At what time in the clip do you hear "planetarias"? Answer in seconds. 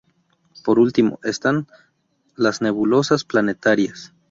3.23-4.11